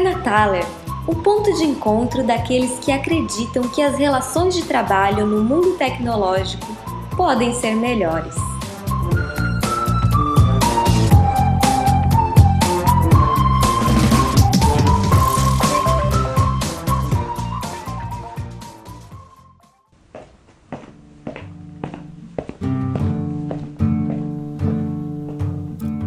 [0.00, 0.66] Taverna Thaler,
[1.06, 6.66] o ponto de encontro daqueles que acreditam que as relações de trabalho no mundo tecnológico
[7.14, 8.34] podem ser melhores.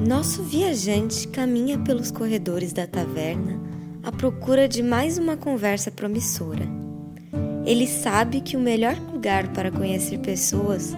[0.07, 6.67] Nosso viajante caminha pelos corredores da taverna à procura de mais uma conversa promissora.
[7.65, 10.93] Ele sabe que o melhor lugar para conhecer pessoas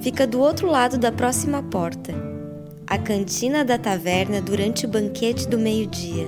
[0.00, 2.12] fica do outro lado da próxima porta,
[2.88, 6.26] a cantina da taverna durante o banquete do meio-dia.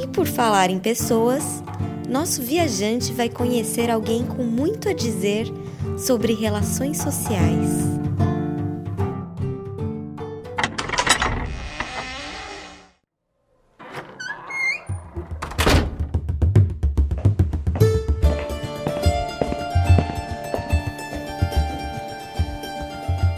[0.00, 1.62] E por falar em pessoas,
[2.08, 5.46] nosso viajante vai conhecer alguém com muito a dizer
[5.98, 7.87] sobre relações sociais.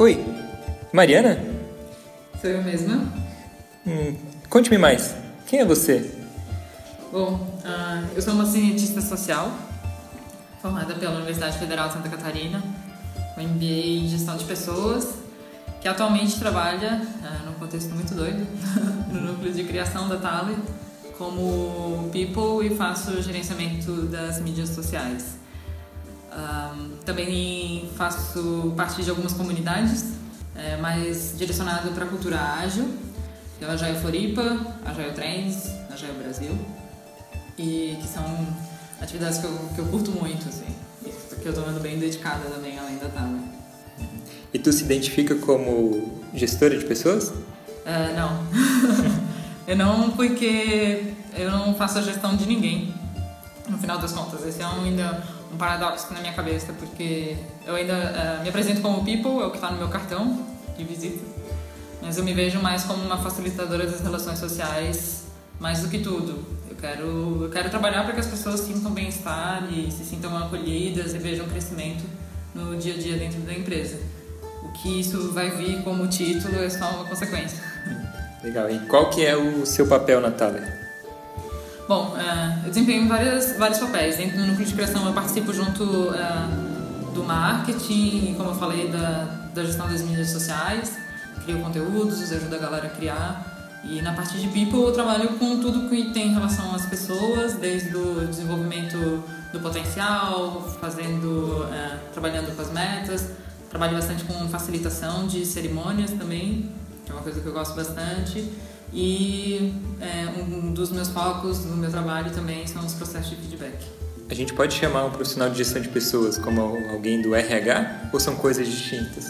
[0.00, 0.18] Oi,
[0.94, 1.38] Mariana?
[2.40, 3.06] Sou eu mesma.
[3.86, 4.16] Hum,
[4.48, 5.14] Conte-me mais.
[5.46, 6.10] Quem é você?
[7.12, 9.52] Bom, uh, eu sou uma cientista social,
[10.62, 12.62] formada pela Universidade Federal de Santa Catarina,
[13.34, 15.16] com MBA em Gestão de Pessoas,
[15.82, 18.46] que atualmente trabalha, uh, num contexto muito doido,
[19.12, 20.56] no núcleo de criação da Thaler,
[21.18, 25.39] como People e faço gerenciamento das mídias sociais.
[26.32, 30.04] Um, também faço parte de algumas comunidades,
[30.54, 32.88] é, mais direcionado para a cultura ágil,
[33.58, 36.58] que é a Agile Floripa, a Agile Trends, a Agile Brasil,
[37.58, 38.24] e que são
[39.00, 40.66] atividades que eu, que eu curto muito, assim,
[41.40, 43.38] que eu estou vendo bem dedicada também, além da Tala.
[44.52, 47.28] E tu se identifica como gestora de pessoas?
[47.28, 48.46] Uh, não.
[49.66, 52.94] eu não, porque eu não faço a gestão de ninguém,
[53.68, 54.44] no final das contas.
[54.46, 58.80] Esse é um, ainda um paradoxo na minha cabeça, porque eu ainda uh, me apresento
[58.80, 60.46] como people, é o que está no meu cartão
[60.76, 61.24] de visita,
[62.00, 65.26] mas eu me vejo mais como uma facilitadora das relações sociais,
[65.58, 66.44] mais do que tudo.
[66.68, 71.12] Eu quero, eu quero trabalhar para que as pessoas sintam bem-estar e se sintam acolhidas
[71.14, 72.04] e vejam crescimento
[72.54, 73.98] no dia a dia dentro da empresa.
[74.62, 77.62] O que isso vai vir como título é só uma consequência.
[78.42, 78.70] Legal.
[78.70, 80.79] E qual que é o seu papel na Thaler?
[81.90, 84.16] Bom, uh, eu desempenho várias, vários papéis.
[84.16, 89.48] Dentro do núcleo de criação eu participo junto uh, do marketing, como eu falei, da,
[89.52, 90.96] da gestão das mídias sociais,
[91.42, 93.80] crio conteúdos, ajudo a galera a criar.
[93.82, 97.96] E na parte de people eu trabalho com tudo que tem relação às pessoas, desde
[97.96, 103.30] o desenvolvimento do potencial, fazendo, uh, trabalhando com as metas,
[103.68, 106.70] trabalho bastante com facilitação de cerimônias também,
[107.04, 108.48] que é uma coisa que eu gosto bastante.
[108.92, 113.78] E é, um dos meus focos do meu trabalho também são os processos de feedback.
[114.28, 118.20] A gente pode chamar um profissional de gestão de pessoas como alguém do RH ou
[118.20, 119.26] são coisas distintas?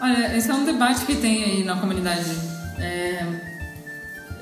[0.00, 2.24] Olha, esse é um debate que tem aí na comunidade.
[2.78, 3.26] É,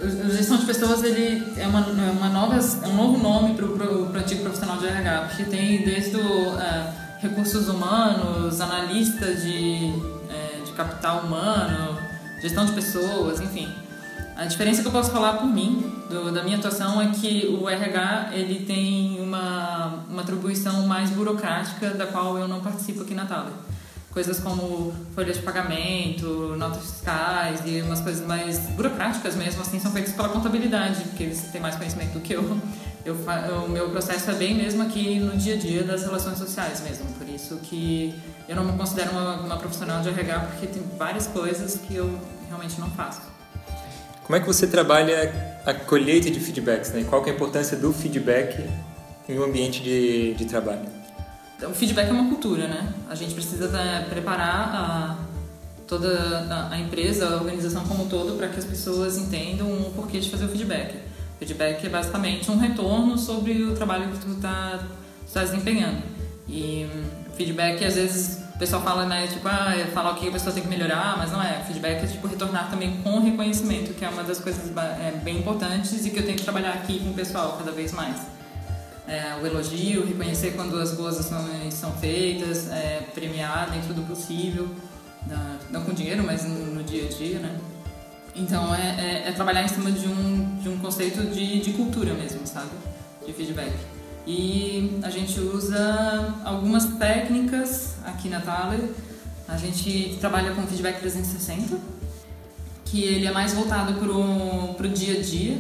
[0.01, 3.65] o gestão de pessoas ele é uma, é uma nova, é um novo nome para
[3.65, 9.93] o antigo profissional de RH, porque tem desde o, uh, recursos humanos, analista de,
[10.31, 11.99] é, de capital humano,
[12.41, 13.75] gestão de pessoas, enfim.
[14.39, 17.69] A diferença que eu posso falar por mim, do, da minha atuação, é que o
[17.69, 23.27] RH ele tem uma, uma atribuição mais burocrática da qual eu não participo aqui na
[23.27, 23.53] Thaler.
[24.13, 29.91] Coisas como folhas de pagamento, notas fiscais e umas coisas mais burocráticas mesmo, assim, são
[29.91, 32.61] feitas pela contabilidade, porque eles têm mais conhecimento do que eu.
[33.05, 33.17] eu
[33.67, 37.07] o meu processo é bem mesmo aqui no dia a dia das relações sociais mesmo,
[37.15, 38.15] por isso que
[38.49, 42.21] eu não me considero uma, uma profissional de RH, porque tem várias coisas que eu
[42.49, 43.28] realmente não faço.
[44.29, 45.33] Como é que você trabalha
[45.65, 46.93] a colheita de feedbacks?
[46.93, 47.03] Né?
[47.09, 48.63] Qual é a importância do feedback
[49.27, 50.83] em um ambiente de, de trabalho?
[51.63, 52.93] O feedback é uma cultura, né?
[53.09, 55.19] A gente precisa né, preparar a,
[55.87, 60.21] toda a empresa, a organização como um todo, para que as pessoas entendam o porquê
[60.21, 60.97] de fazer o feedback.
[61.39, 64.79] Feedback é basicamente um retorno sobre o trabalho que tu está
[65.33, 66.03] tá desempenhando.
[66.47, 66.87] E
[67.33, 70.33] o feedback, às vezes, o pessoal fala, né, tipo, ah, é falar o que a
[70.33, 71.63] pessoa tem que melhorar, mas não é.
[71.65, 76.05] Feedback é, tipo, retornar também com reconhecimento, que é uma das coisas é, bem importantes
[76.05, 78.17] e que eu tenho que trabalhar aqui com o pessoal cada vez mais.
[79.07, 84.69] É, o elogio, reconhecer quando as boas ações são feitas, é, premiar dentro do possível,
[85.71, 87.57] não com dinheiro, mas no, no dia a dia, né?
[88.35, 92.13] Então, é, é, é, trabalhar em cima de um, de um conceito de, de cultura
[92.13, 92.71] mesmo, sabe?
[93.25, 93.73] De feedback.
[94.27, 98.91] E a gente usa algumas técnicas aqui na Thaler.
[99.47, 101.79] A gente trabalha com feedback 360,
[102.85, 105.59] que ele é mais voltado para o dia a dia.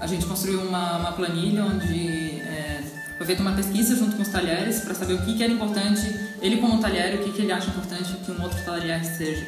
[0.00, 2.82] A gente construiu uma, uma planilha onde é,
[3.16, 6.02] foi feita uma pesquisa junto com os talheres para saber o que, que era importante,
[6.40, 9.46] ele como talher, o que, que ele acha importante que um outro talher seja.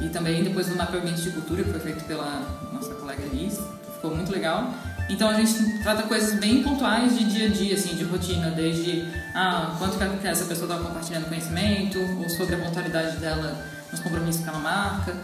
[0.00, 3.58] E também depois do mapeamento de cultura que foi feito pela nossa colega Liz,
[3.94, 4.72] ficou muito legal.
[5.08, 9.04] Então a gente trata coisas bem pontuais de dia a dia, assim, de rotina, desde
[9.34, 14.42] ah, quanto que essa pessoa está compartilhando conhecimento, ou sobre a pontualidade dela nos compromissos
[14.42, 15.14] que ela marca.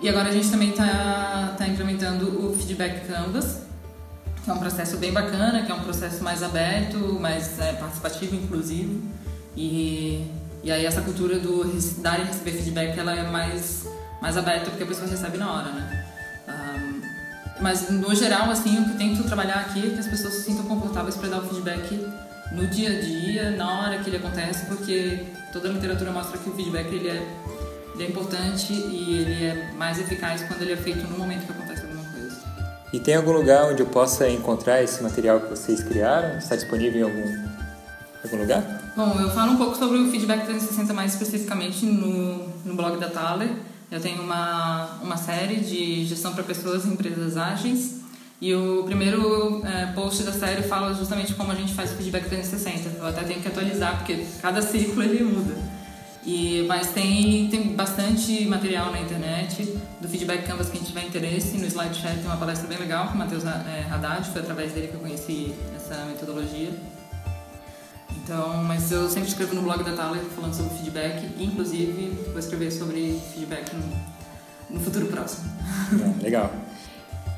[0.00, 3.62] E agora a gente também está tá implementando o Feedback Canvas,
[4.44, 8.34] que é um processo bem bacana, que é um processo mais aberto, mais é, participativo,
[8.34, 9.00] inclusivo.
[9.56, 10.26] E,
[10.62, 11.64] e aí essa cultura do
[12.02, 13.86] dar e receber feedback, ela é mais,
[14.20, 16.01] mais aberta porque a pessoa recebe na hora, né?
[17.62, 20.64] Mas, no geral, assim, o que tento trabalhar aqui é que as pessoas se sintam
[20.64, 22.06] confortáveis para dar o feedback
[22.50, 26.50] no dia a dia, na hora que ele acontece, porque toda a literatura mostra que
[26.50, 27.22] o feedback ele é,
[27.94, 31.52] ele é importante e ele é mais eficaz quando ele é feito no momento que
[31.52, 32.36] acontece alguma coisa.
[32.92, 36.38] E tem algum lugar onde eu possa encontrar esse material que vocês criaram?
[36.38, 37.48] Está disponível em algum,
[38.24, 38.82] algum lugar?
[38.96, 43.08] Bom, eu falo um pouco sobre o feedback 360 mais especificamente no, no blog da
[43.08, 43.50] Thaler
[43.92, 48.00] eu tenho uma, uma série de gestão para pessoas e empresas ágeis.
[48.40, 52.24] E o primeiro é, post da série fala justamente como a gente faz o feedback
[52.24, 52.98] 360.
[52.98, 55.54] Eu até tenho que atualizar, porque cada ciclo ele muda.
[56.24, 59.62] E, mas tem, tem bastante material na internet
[60.00, 61.58] do feedback Canvas que a gente tiver interesse.
[61.58, 64.88] No SlideShare tem uma palestra bem legal com o Matheus é, Haddad, foi através dele
[64.88, 66.70] que eu conheci essa metodologia.
[68.24, 72.70] Então, mas eu sempre escrevo no blog da Thaler falando sobre feedback, inclusive vou escrever
[72.70, 75.50] sobre feedback no, no futuro próximo.
[76.20, 76.52] É, legal.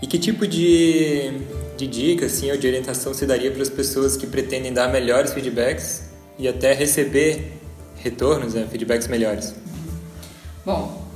[0.02, 1.40] E que tipo de,
[1.78, 5.32] de dica assim, ou de orientação você daria para as pessoas que pretendem dar melhores
[5.32, 7.58] feedbacks e até receber
[7.96, 9.54] retornos, né, feedbacks melhores?
[10.66, 11.08] Bom,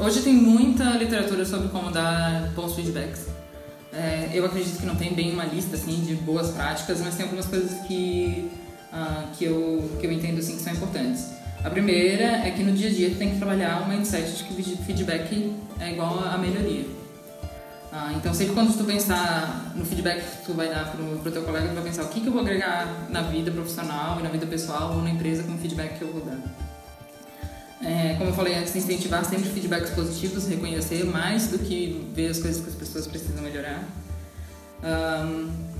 [0.00, 3.26] hoje tem muita literatura sobre como dar bons feedbacks.
[3.92, 7.24] É, eu acredito que não tem bem uma lista assim de boas práticas, mas tem
[7.24, 8.50] algumas coisas que
[8.92, 11.30] uh, que, eu, que eu entendo assim, que são importantes.
[11.64, 14.44] A primeira é que no dia a dia tu tem que trabalhar um mindset de
[14.44, 16.84] que feedback é igual a melhoria.
[17.92, 21.42] Uh, então sempre quando tu pensar no feedback que tu vai dar pro, pro teu
[21.42, 24.30] colega, tu vai pensar o que, que eu vou agregar na vida profissional e na
[24.30, 26.38] vida pessoal ou na empresa com o feedback que eu vou dar.
[27.84, 32.38] É, como eu falei antes, incentivar sempre feedbacks positivos, reconhecer mais do que ver as
[32.38, 33.84] coisas que as pessoas precisam melhorar.
[34.82, 35.71] Um,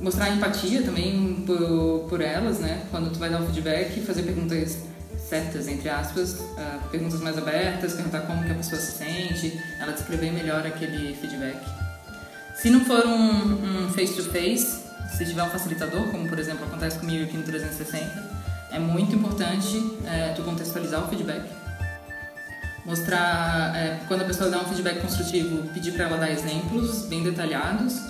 [0.00, 2.84] mostrar empatia também por, por elas, né?
[2.90, 4.78] Quando tu vai dar um feedback, fazer perguntas
[5.28, 9.92] certas, entre aspas, uh, perguntas mais abertas, perguntar como que a pessoa se sente, ela
[9.92, 11.58] descrever melhor aquele feedback.
[12.54, 17.24] Se não for um face-to-face, -face, se tiver um facilitador, como por exemplo acontece comigo
[17.24, 18.36] aqui no 360,
[18.70, 21.44] é muito importante é, tu contextualizar o feedback.
[22.84, 27.22] Mostrar, é, quando a pessoa dá um feedback construtivo, pedir para ela dar exemplos bem
[27.22, 28.00] detalhados,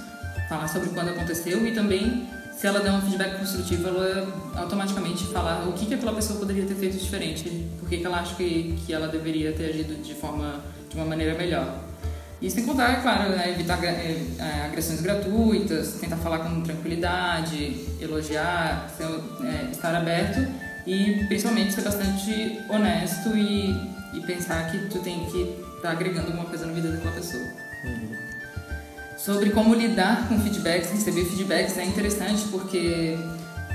[0.49, 4.27] falar sobre quando aconteceu e também se ela der um feedback construtivo, ela
[4.57, 8.35] automaticamente falar o que, que aquela pessoa poderia ter feito diferente, por que, ela acha
[8.35, 11.81] que, que ela deveria ter agido de forma de uma maneira melhor.
[12.41, 17.87] E sem contar, é claro, né, evitar é, é, agressões gratuitas, tentar falar com tranquilidade,
[18.01, 20.47] elogiar, ser, é, estar aberto
[20.87, 23.71] e principalmente ser bastante honesto e,
[24.15, 25.43] e pensar que tu tem que
[25.77, 27.43] estar tá agregando alguma coisa na vida daquela pessoa.
[27.85, 28.26] Uhum
[29.27, 33.19] sobre como lidar com feedbacks, receber feedbacks é interessante porque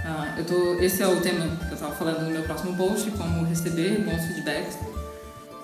[0.06, 3.12] ah, eu tô, esse é o tema que eu estava falando no meu próximo post,
[3.12, 4.78] como receber bons feedbacks.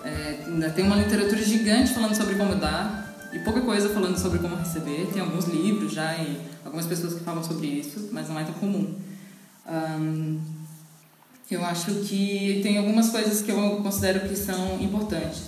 [0.03, 4.39] É, ainda tem uma literatura gigante falando sobre como dar e pouca coisa falando sobre
[4.39, 5.07] como receber.
[5.13, 8.55] Tem alguns livros já e algumas pessoas que falam sobre isso, mas não é tão
[8.55, 8.93] comum.
[9.65, 10.41] Um,
[11.49, 15.43] eu acho que tem algumas coisas que eu considero que são importantes.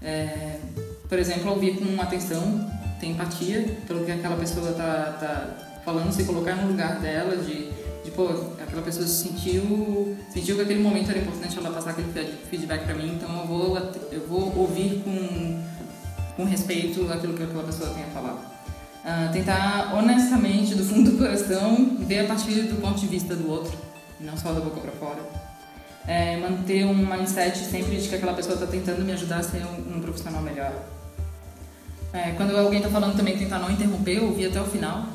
[0.00, 0.60] É,
[1.08, 2.72] por exemplo, ouvir com atenção
[3.04, 7.70] ter empatia pelo que aquela pessoa tá, tá falando, se colocar no lugar dela, de,
[8.02, 8.28] de pô,
[8.60, 12.08] aquela pessoa se sentiu, sentiu que aquele momento era importante ela passar aquele
[12.50, 13.78] feedback para mim, então eu vou,
[14.10, 15.62] eu vou ouvir com,
[16.36, 18.50] com respeito aquilo que aquela pessoa tem a falar.
[19.04, 23.50] Uh, tentar honestamente, do fundo do coração, ver a partir do ponto de vista do
[23.50, 23.76] outro,
[24.18, 25.20] não só da boca para fora.
[26.06, 29.62] É, manter um mindset sempre de que aquela pessoa está tentando me ajudar a ser
[29.64, 30.72] um, um profissional melhor.
[32.14, 35.08] É, quando alguém está falando também, tentar não interromper, ouvir até o final.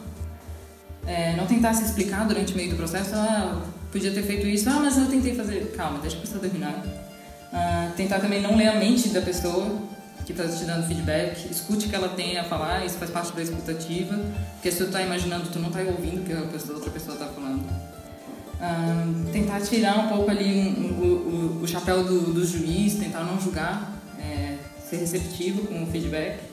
[1.07, 4.69] É, não tentar se explicar durante o meio do processo, ah, podia ter feito isso,
[4.69, 5.73] ah, mas eu tentei fazer.
[5.77, 6.83] Calma, deixa a pessoa terminar.
[7.53, 9.65] Ah, tentar também não ler a mente da pessoa
[10.25, 13.31] que está te dando feedback, escute o que ela tem a falar, isso faz parte
[13.33, 14.19] da escutativa,
[14.55, 17.13] porque se tu está imaginando, tu não está ouvindo o que a pessoa, outra pessoa
[17.15, 17.65] está falando.
[18.59, 23.23] Ah, tentar tirar um pouco ali um, um, o, o, chapéu do, do, juiz, tentar
[23.23, 23.89] não julgar,
[24.19, 26.48] é, ser receptivo com o feedback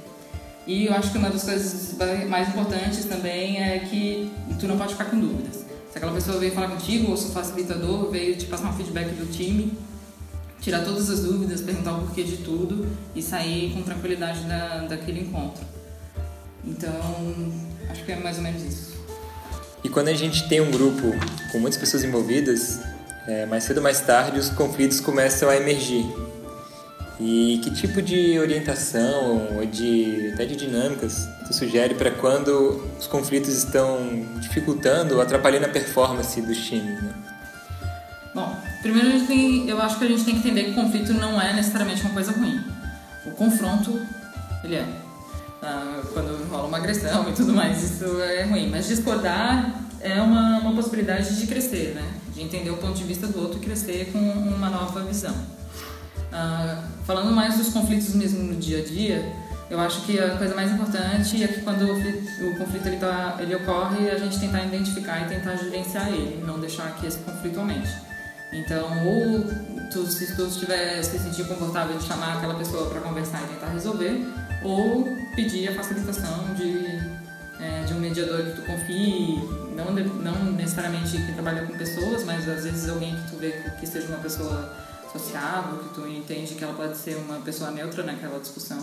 [0.67, 1.95] E eu acho que uma das coisas
[2.29, 5.65] mais importantes também é que tu não pode ficar com dúvidas.
[5.91, 9.11] Se aquela pessoa veio falar contigo, ou se o facilitador veio te passar um feedback
[9.11, 9.73] do time,
[10.61, 15.21] tirar todas as dúvidas, perguntar o porquê de tudo e sair com tranquilidade da, daquele
[15.21, 15.65] encontro.
[16.65, 16.93] Então,
[17.89, 18.97] acho que é mais ou menos isso.
[19.85, 21.13] E quando a gente tem um grupo
[21.53, 22.81] com muitas pessoas envolvidas,
[23.29, 26.05] é, mais cedo ou mais tarde os conflitos começam a emergir.
[27.19, 33.07] E que tipo de orientação ou de até de dinâmicas tu sugere para quando os
[33.07, 33.99] conflitos estão
[34.39, 37.03] dificultando ou atrapalhando a performance dos times?
[37.03, 37.15] Né?
[38.35, 40.75] Bom, primeiro a gente tem, eu acho que a gente tem que entender que o
[40.75, 42.63] conflito não é necessariamente uma coisa ruim.
[43.25, 43.99] O confronto,
[44.63, 44.87] ele é.
[45.63, 48.69] Ah, quando rola uma agressão e tudo mais, isso é ruim.
[48.69, 52.07] Mas discordar é uma, uma possibilidade de crescer, né?
[52.35, 55.35] De entender o ponto de vista do outro e crescer com uma nova visão.
[56.33, 59.33] Ah, falando mais dos conflitos mesmo no dia a dia,
[59.69, 63.55] eu acho que a coisa mais importante é que quando o, conflito ele, tá, ele
[63.57, 67.91] ocorre, a gente tentar identificar e tentar gerenciar ele, não deixar que esse conflito aumente.
[68.53, 69.45] Então, ou
[69.91, 73.69] tu, se tu estiver se sentir confortável de chamar aquela pessoa para conversar e tentar
[73.69, 74.25] resolver,
[74.63, 75.05] ou
[75.35, 77.01] pedir a facilitação de,
[77.61, 79.41] é, de um mediador que tu confie,
[79.75, 83.87] não, não necessariamente que trabalha com pessoas, mas às vezes alguém que tu vê que
[83.87, 84.73] seja uma pessoa
[85.13, 88.79] sociável, que tu entende que ela pode ser uma pessoa neutra naquela discussão.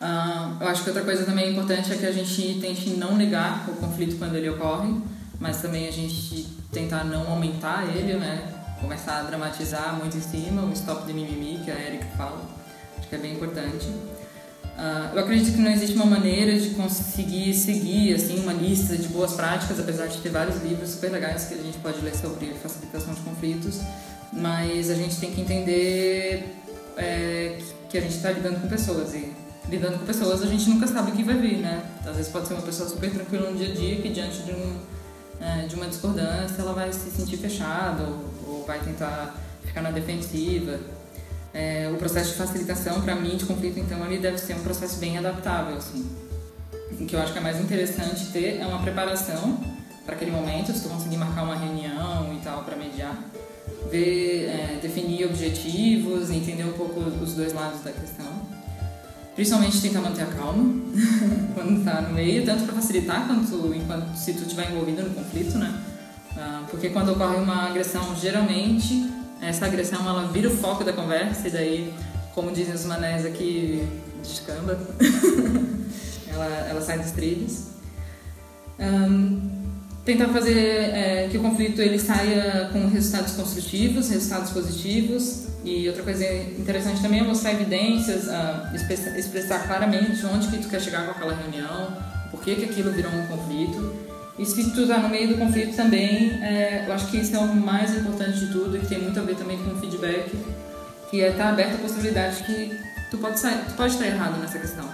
[0.00, 3.68] Uh, eu acho que outra coisa também importante é que a gente tente não negar
[3.68, 4.94] o conflito quando ele ocorre,
[5.38, 8.54] mas também a gente tentar não aumentar ele, né?
[8.80, 12.40] Começar a dramatizar muito em cima, o stop de mimimi que a Erika fala.
[12.98, 13.86] Acho que é bem importante.
[14.78, 19.08] Uh, eu acredito que não existe uma maneira de conseguir seguir assim uma lista de
[19.08, 22.46] boas práticas, apesar de ter vários livros super legais que a gente pode ler sobre
[22.62, 23.80] facilitação de conflitos
[24.32, 26.56] mas a gente tem que entender
[26.96, 27.58] é,
[27.88, 29.32] que a gente está lidando com pessoas e
[29.68, 31.82] lidando com pessoas a gente nunca sabe o que vai vir, né?
[32.04, 34.52] Às vezes pode ser uma pessoa super tranquila no dia a dia que diante de,
[34.52, 34.78] um,
[35.40, 39.34] é, de uma discordância ela vai se sentir fechada ou, ou vai tentar
[39.64, 40.78] ficar na defensiva.
[41.52, 44.98] É, o processo de facilitação para mim de conflito então ele deve ser um processo
[44.98, 46.08] bem adaptável assim.
[46.92, 49.58] O que eu acho que é mais interessante ter é uma preparação
[50.04, 53.16] para aquele momento, se tu conseguir marcar uma reunião e tal para mediar
[53.90, 58.26] ver, é, definir objetivos, entender um pouco os dois lados da questão.
[59.34, 60.74] Principalmente tentar manter a calma
[61.54, 65.56] quando está no meio, tanto para facilitar quanto enquanto se tu estiver envolvido no conflito,
[65.56, 65.72] né?
[66.36, 69.08] Ah, porque quando ocorre uma agressão, geralmente
[69.40, 71.94] essa agressão ela vira o foco da conversa e daí,
[72.34, 73.86] como dizem os manés aqui,
[74.22, 74.78] descamba,
[76.28, 77.70] ela, ela sai dos trilhos.
[78.78, 79.60] Um,
[80.04, 85.48] tentar fazer é, que o conflito ele saia com resultados construtivos, resultados positivos.
[85.62, 86.24] E outra coisa
[86.58, 88.74] interessante também é mostrar evidências, uh,
[89.18, 91.98] expressar claramente onde que tu quer chegar com aquela reunião,
[92.30, 94.09] por que, que aquilo virou um conflito.
[94.40, 97.38] E se tu está no meio do conflito também, é, eu acho que isso é
[97.38, 100.34] o mais importante de tudo e que tem muito a ver também com o feedback,
[101.10, 102.74] que é estar tá aberto à possibilidade que
[103.10, 104.88] tu pode, sair, tu pode estar errado nessa questão.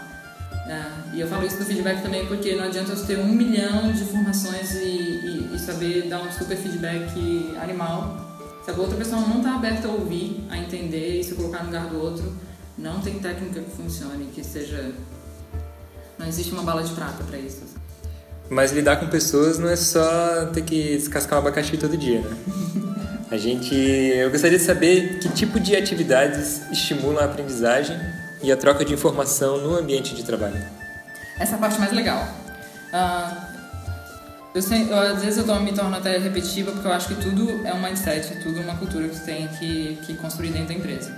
[0.67, 3.93] É, e eu falo isso do feedback também porque não adianta eu ter um milhão
[3.93, 8.50] de informações e, e, e saber dar um super feedback animal.
[8.65, 11.67] Se a outra pessoa não está aberta a ouvir, a entender e se colocar no
[11.67, 12.35] lugar do outro,
[12.76, 14.93] não tem técnica que funcione, que seja.
[16.19, 17.75] Não existe uma bala de prata para isso.
[18.49, 22.37] Mas lidar com pessoas não é só ter que descascar um abacaxi todo dia, né?
[23.29, 27.99] A gente, eu gostaria de saber que tipo de atividades estimulam a aprendizagem
[28.41, 30.65] e a troca de informação no ambiente de trabalho.
[31.37, 32.23] Essa é a parte mais legal.
[32.93, 33.47] Uh,
[34.55, 37.67] eu, sei, eu, às vezes eu me torno até repetitiva porque eu acho que tudo
[37.67, 40.75] é um mindset, tudo é uma cultura que você tem que, que construir dentro da
[40.75, 41.12] empresa.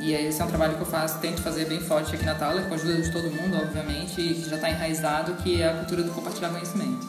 [0.00, 2.64] E esse é um trabalho que eu faço, tento fazer bem forte aqui na Thaler,
[2.64, 5.74] com a ajuda de todo mundo, obviamente, e que já está enraizado, que é a
[5.74, 7.06] cultura do compartilhar conhecimento.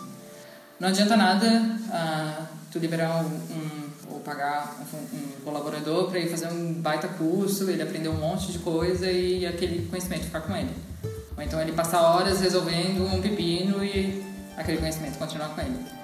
[0.80, 3.82] Não adianta nada uh, tu liberar um, um
[4.24, 8.60] pagar um, um colaborador para ir fazer um baita curso, ele aprender um monte de
[8.60, 10.74] coisa e aquele conhecimento ficar com ele.
[11.36, 14.24] Ou então ele passar horas resolvendo um pepino e
[14.58, 16.01] aquele conhecimento continuar com ele.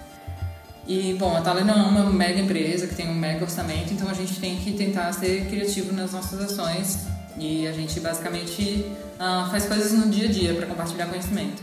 [0.87, 4.09] E, bom, a Thaler não é uma mega empresa que tem um mega orçamento, então
[4.09, 6.99] a gente tem que tentar ser criativo nas nossas ações
[7.37, 8.85] e a gente basicamente
[9.19, 11.61] uh, faz coisas no dia a dia para compartilhar conhecimento.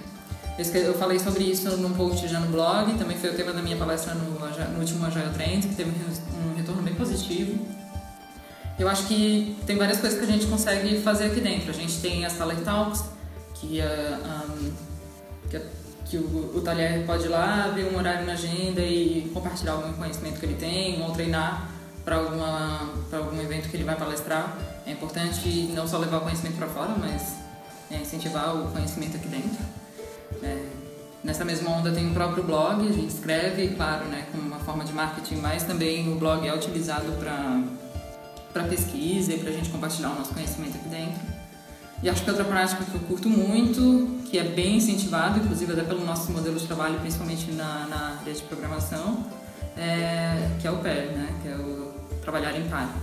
[0.74, 3.76] Eu falei sobre isso num post já no blog, também foi o tema da minha
[3.76, 7.66] palestra no, no último Agile Trends, que teve um retorno bem positivo.
[8.78, 11.70] Eu acho que tem várias coisas que a gente consegue fazer aqui dentro.
[11.70, 13.04] A gente tem as Talent Talks,
[13.54, 14.72] que, uh, um,
[15.48, 15.60] que,
[16.14, 19.92] que o, o talher pode ir lá, ver um horário na agenda e compartilhar algum
[19.94, 21.68] conhecimento que ele tem, ou treinar
[22.04, 24.56] para algum evento que ele vai palestrar.
[24.86, 27.34] É importante não só levar o conhecimento para fora, mas
[27.90, 29.58] é, incentivar o conhecimento aqui dentro.
[30.42, 30.66] É,
[31.24, 34.84] nessa mesma onda tem o próprio blog, a gente escreve, claro, né, como uma forma
[34.84, 37.10] de marketing, mas também o blog é utilizado
[38.52, 41.33] para pesquisa e para a gente compartilhar o nosso conhecimento aqui dentro.
[42.02, 45.82] E acho que outra prática que eu curto muito, que é bem incentivado, inclusive até
[45.82, 49.24] pelo nosso modelo de trabalho, principalmente na, na área de programação,
[49.76, 52.94] é, que é o pair, né, que é o trabalhar em par.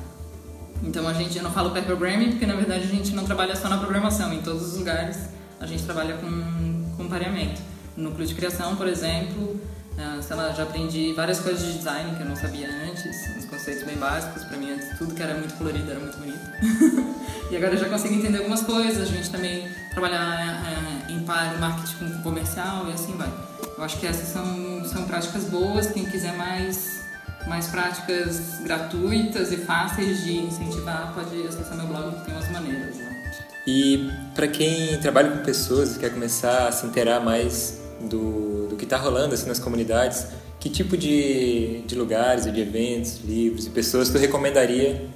[0.84, 3.56] Então a gente, eu não falo pair programming porque na verdade a gente não trabalha
[3.56, 5.30] só na programação, em todos os lugares
[5.60, 7.62] a gente trabalha com, com pareamento.
[7.96, 9.60] No núcleo de criação, por exemplo,
[9.94, 13.06] uh, sei lá, já aprendi várias coisas de design que eu não sabia antes,
[13.38, 16.42] uns conceitos bem básicos, para mim tudo que era muito colorido era muito bonito.
[17.52, 21.60] e agora eu já consigo entender algumas coisas, a gente também trabalhar uh, em par
[21.60, 23.30] marketing comercial e assim vai.
[23.78, 27.02] Eu acho que essas são, são práticas boas, quem quiser mais
[27.48, 32.96] mais práticas gratuitas e fáceis de incentivar, pode acessar meu blog tem umas maneiras.
[32.98, 33.24] Né?
[33.68, 38.76] E para quem trabalha com pessoas e quer começar a se inteirar mais do, do
[38.78, 40.28] que está rolando assim, nas comunidades,
[40.60, 45.10] que tipo de, de lugares, de eventos, livros e pessoas tu recomendaria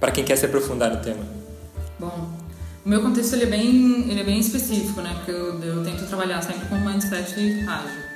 [0.00, 1.35] para quem quer se aprofundar no tema?
[1.98, 2.30] Bom,
[2.84, 5.14] o meu contexto ele é bem, ele é bem específico, né?
[5.16, 7.34] Porque eu, eu tento trabalhar sempre com um mindset
[7.66, 8.06] ágil.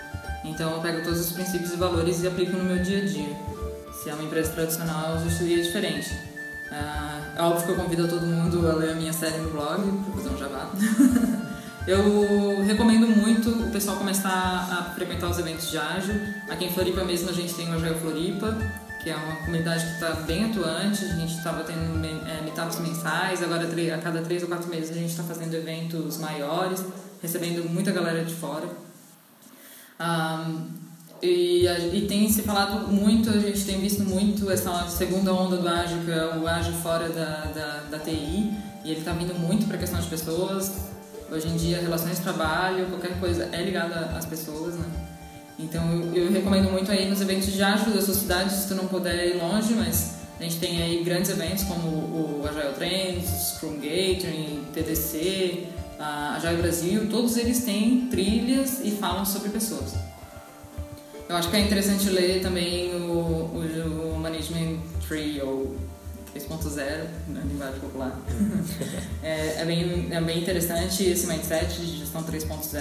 [0.45, 3.37] Então eu pego todos os princípios e valores e aplico no meu dia a dia.
[3.93, 6.11] Se é uma empresa tradicional, eu seria diferente.
[6.71, 9.83] Uh, é óbvio que eu convido todo mundo a ler a minha série no blog,
[9.83, 10.71] um jabá.
[11.87, 16.15] eu recomendo muito o pessoal começar a frequentar os eventos de ágil.
[16.49, 18.57] Aqui em Floripa mesmo a gente tem o Agile Floripa,
[19.03, 21.05] que é uma comunidade que está bem atuante.
[21.05, 24.95] A gente estava tendo é, meetups mensais, agora a cada três ou quatro meses a
[24.95, 26.85] gente está fazendo eventos maiores,
[27.23, 28.69] recebendo muita galera de fora.
[30.01, 30.69] Um,
[31.23, 35.69] e, e, tem se falado muito, a gente tem visto muito essa segunda onda do
[35.69, 38.51] ágil, que é o ágil fora da, da, da TI,
[38.85, 40.89] e ele está vindo muito para a questão de pessoas.
[41.31, 45.10] Hoje em dia, relações de trabalho, qualquer coisa é ligada às pessoas, né?
[45.59, 48.75] Então, eu, eu recomendo muito aí nos eventos de ágil da sua cidade, se tu
[48.75, 53.29] não puder ir longe, mas a gente tem aí grandes eventos como o Agile Trends,
[53.55, 55.67] Scrum Gathering, TDC,
[55.99, 59.95] a Agile Brasil, todos eles têm trilhas e falam sobre pessoas.
[61.29, 65.77] Eu acho que é interessante ler também o, o, o Management Tree, ou
[66.35, 68.19] 3.0, na linguagem popular.
[69.23, 72.81] é, é, bem, é bem interessante esse mindset de gestão 3.0.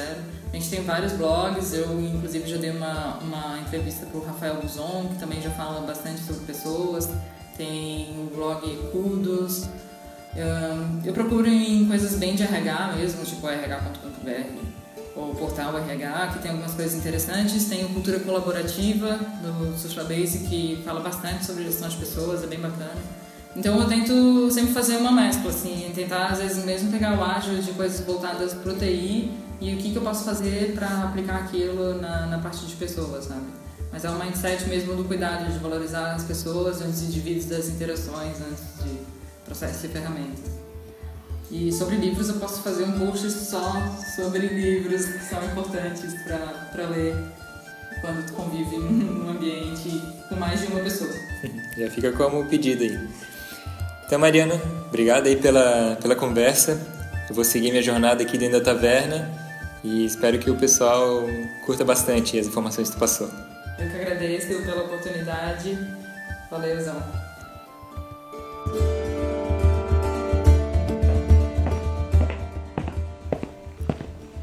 [0.52, 4.56] A gente tem vários blogs, eu inclusive já dei uma, uma entrevista para o Rafael
[4.62, 7.10] Guzon, que também já fala bastante sobre pessoas.
[7.58, 9.68] Tem o blog Kudos,
[11.04, 14.70] eu procuro em coisas bem de RH mesmo, tipo rh.com.br
[15.16, 17.66] ou portal RH, que tem algumas coisas interessantes.
[17.66, 22.48] Tem o Cultura Colaborativa do Social Base, que fala bastante sobre gestão de pessoas, é
[22.48, 23.02] bem bacana.
[23.56, 27.58] Então eu tento sempre fazer uma mescla, assim, tentar às vezes mesmo pegar o ágil
[27.60, 31.38] de coisas voltadas para o TI e o que, que eu posso fazer para aplicar
[31.38, 33.48] aquilo na, na parte de pessoas, sabe?
[33.92, 38.38] Mas é um mindset mesmo do cuidado de valorizar as pessoas, os indivíduos das interações
[38.40, 39.00] antes de
[39.44, 40.60] processo e ferramentas.
[41.52, 43.74] E sobre livros eu posso fazer um post só
[44.16, 46.14] sobre livros que são importantes
[46.72, 47.16] para ler
[48.02, 49.90] quando tu convive num ambiente
[50.30, 51.12] com mais de uma pessoa.
[51.76, 53.00] Já fica como pedido aí.
[54.10, 56.82] Então, Mariana, obrigado aí pela, pela conversa.
[57.30, 59.30] Eu vou seguir minha jornada aqui dentro da taverna
[59.84, 61.22] e espero que o pessoal
[61.64, 63.30] curta bastante as informações que tu passou.
[63.78, 65.78] Eu que agradeço pela oportunidade.
[66.50, 67.00] Valeuzão.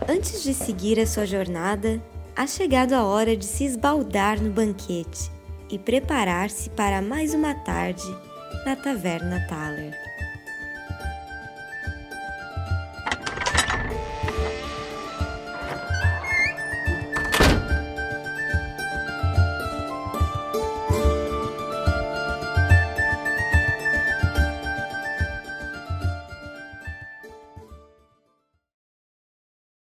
[0.09, 2.01] Antes de seguir a sua jornada,
[2.37, 5.29] ha chegado a hora de se esbaldar no banquete
[5.69, 8.07] e preparar-se para mais uma tarde
[8.67, 10.16] na Taverna Thaler.